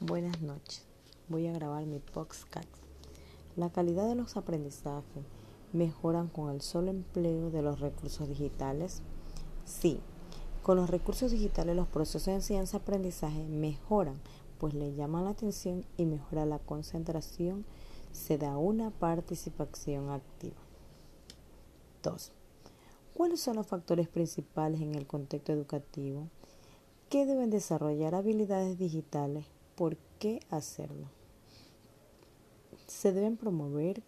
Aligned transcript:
Buenas 0.00 0.40
noches. 0.42 0.84
Voy 1.28 1.48
a 1.48 1.52
grabar 1.52 1.84
mi 1.84 1.98
podcast. 1.98 2.68
La 3.56 3.70
calidad 3.70 4.06
de 4.06 4.14
los 4.14 4.36
aprendizajes 4.36 5.24
mejoran 5.72 6.28
con 6.28 6.54
el 6.54 6.60
solo 6.60 6.92
empleo 6.92 7.50
de 7.50 7.62
los 7.62 7.80
recursos 7.80 8.28
digitales. 8.28 9.02
Sí, 9.64 9.98
con 10.62 10.76
los 10.76 10.88
recursos 10.88 11.32
digitales 11.32 11.74
los 11.74 11.88
procesos 11.88 12.26
de 12.26 12.34
enseñanza-aprendizaje 12.34 13.48
mejoran, 13.48 14.20
pues 14.60 14.72
le 14.72 14.94
llaman 14.94 15.24
la 15.24 15.30
atención 15.30 15.84
y 15.96 16.06
mejora 16.06 16.46
la 16.46 16.60
concentración, 16.60 17.64
se 18.12 18.38
da 18.38 18.56
una 18.56 18.90
participación 18.90 20.10
activa. 20.10 20.60
2. 22.04 22.30
¿Cuáles 23.14 23.40
son 23.40 23.56
los 23.56 23.66
factores 23.66 24.06
principales 24.06 24.80
en 24.80 24.94
el 24.94 25.08
contexto 25.08 25.52
educativo 25.52 26.28
que 27.10 27.26
deben 27.26 27.50
desarrollar 27.50 28.14
habilidades 28.14 28.78
digitales 28.78 29.46
por 29.78 29.96
qué 30.18 30.40
hacerlo. 30.50 31.06
Se 32.88 33.12
deben 33.12 33.36
promover 33.36 34.02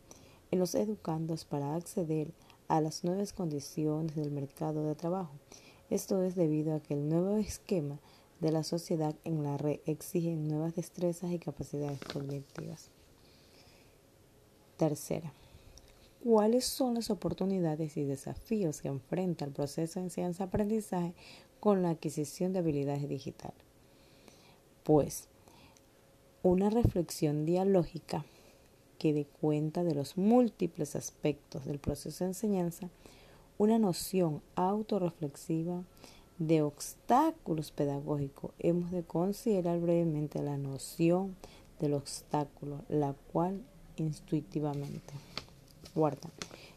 en 0.51 0.59
los 0.59 0.75
educandos 0.75 1.45
para 1.45 1.77
acceder 1.77 2.33
a 2.67 2.81
las 2.81 3.05
nuevas 3.05 3.33
condiciones 3.33 4.17
del 4.17 4.33
mercado 4.33 4.85
de 4.85 4.97
trabajo. 4.97 5.31
Esto 5.89 6.25
es 6.25 6.35
debido 6.35 6.75
a 6.75 6.81
que 6.81 6.95
el 6.95 7.09
nuevo 7.09 7.37
esquema 7.37 8.01
de 8.41 8.51
la 8.51 8.65
sociedad 8.65 9.15
en 9.23 9.45
la 9.45 9.59
red 9.59 9.79
exige 9.87 10.35
nuevas 10.35 10.75
destrezas 10.75 11.31
y 11.31 11.39
capacidades 11.39 12.01
cognitivas. 12.01 12.91
Tercera, 14.77 15.33
¿cuáles 16.25 16.65
son 16.65 16.95
las 16.95 17.11
oportunidades 17.11 17.97
y 17.97 18.03
desafíos 18.03 18.81
que 18.81 18.89
enfrenta 18.89 19.45
el 19.45 19.53
proceso 19.53 20.01
de 20.01 20.07
enseñanza-aprendizaje 20.07 21.15
con 21.61 21.83
la 21.83 21.91
adquisición 21.91 22.53
de 22.53 22.59
habilidades 22.59 23.09
digitales? 23.09 23.63
Pues, 24.83 25.30
una 26.43 26.71
reflexión 26.71 27.45
dialógica 27.45 28.25
que 28.99 29.13
dé 29.13 29.27
cuenta 29.41 29.85
de 29.85 29.95
los 29.95 30.17
múltiples 30.17 30.97
aspectos 30.97 31.65
del 31.67 31.79
proceso 31.79 32.25
de 32.25 32.31
enseñanza, 32.31 32.89
una 33.59 33.79
noción 33.79 34.43
autorreflexiva 34.55 35.83
de 36.39 36.63
obstáculos 36.63 37.73
pedagógicos. 37.73 38.53
Hemos 38.59 38.91
de 38.91 39.03
considerar 39.03 39.81
brevemente 39.81 40.43
la 40.43 40.57
noción 40.57 41.37
del 41.79 41.95
obstáculo, 41.95 42.85
la 42.89 43.15
cual 43.33 43.63
intuitivamente. 43.97 45.13
Cuarta, 45.93 46.31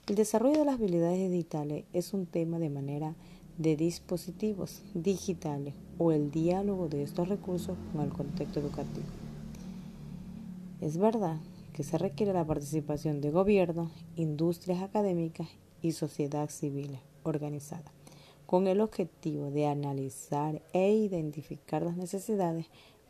el 0.08 0.16
desarrollo 0.16 0.60
de 0.60 0.66
las 0.66 0.76
habilidades 0.76 1.32
digitales 1.32 1.86
es 1.94 2.14
un 2.14 2.26
tema 2.26 2.60
de 2.60 2.70
manera 2.70 3.16
de 3.58 3.78
dispositivos 3.78 4.82
digitales 4.94 5.74
o 5.98 6.12
el 6.12 6.32
diálogo 6.32 6.90
de 6.90 7.04
estos 7.04 7.30
recursos 7.30 7.78
con 7.94 8.02
el 8.02 8.10
contexto 8.12 8.60
educativo. 8.60 9.06
Es 10.84 10.98
verdad 10.98 11.38
que 11.72 11.82
se 11.82 11.98
requiere 11.98 12.34
la 12.34 12.46
participación 12.46 13.22
de 13.22 13.32
gobiernos, 13.32 13.90
industrias 14.18 14.84
académicas 14.84 15.48
y 15.82 15.94
sociedad 15.94 16.50
civil 16.50 17.00
organizada, 17.24 17.90
con 18.46 18.68
el 18.68 18.82
objetivo 18.82 19.50
de 19.50 19.66
analizar 19.66 20.62
e 20.74 20.92
identificar 20.92 21.84
las 21.84 21.96
necesidades 21.96 22.66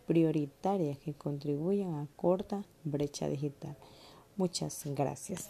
prioritarias 0.05 0.99
que 0.99 1.15
contribuyan 1.15 1.95
a 1.95 2.07
corta 2.15 2.63
brecha 2.83 3.27
digital. 3.27 3.75
Muchas 4.37 4.83
gracias. 4.85 5.49